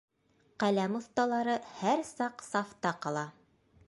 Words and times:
Ҡәләм 0.61 0.95
оҫталары 0.99 1.57
һәр 1.81 2.01
саҡ 2.13 2.43
сафта 2.47 2.95
ҡала. 3.05 3.27